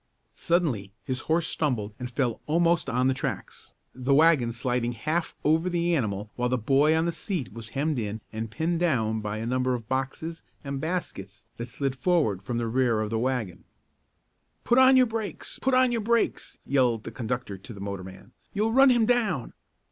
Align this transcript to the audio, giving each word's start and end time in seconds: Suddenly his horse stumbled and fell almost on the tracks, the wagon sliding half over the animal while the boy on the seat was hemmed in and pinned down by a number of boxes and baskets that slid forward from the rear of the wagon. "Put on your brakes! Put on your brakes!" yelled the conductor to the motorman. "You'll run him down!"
Suddenly 0.33 0.91
his 1.03 1.19
horse 1.29 1.45
stumbled 1.45 1.93
and 1.99 2.09
fell 2.09 2.41
almost 2.47 2.89
on 2.89 3.07
the 3.07 3.13
tracks, 3.13 3.75
the 3.93 4.15
wagon 4.15 4.51
sliding 4.51 4.93
half 4.93 5.35
over 5.43 5.69
the 5.69 5.95
animal 5.95 6.31
while 6.35 6.49
the 6.49 6.57
boy 6.57 6.95
on 6.97 7.05
the 7.05 7.11
seat 7.11 7.53
was 7.53 7.69
hemmed 7.77 7.99
in 7.99 8.19
and 8.33 8.49
pinned 8.49 8.79
down 8.79 9.19
by 9.21 9.37
a 9.37 9.45
number 9.45 9.75
of 9.75 9.87
boxes 9.87 10.41
and 10.63 10.81
baskets 10.81 11.45
that 11.57 11.69
slid 11.69 11.95
forward 11.95 12.41
from 12.41 12.57
the 12.57 12.65
rear 12.65 12.99
of 12.99 13.11
the 13.11 13.19
wagon. 13.19 13.63
"Put 14.63 14.79
on 14.79 14.97
your 14.97 15.05
brakes! 15.05 15.59
Put 15.61 15.75
on 15.75 15.91
your 15.91 16.01
brakes!" 16.01 16.57
yelled 16.65 17.03
the 17.03 17.11
conductor 17.11 17.59
to 17.59 17.71
the 17.71 17.79
motorman. 17.79 18.31
"You'll 18.53 18.73
run 18.73 18.89
him 18.89 19.05
down!" 19.05 19.53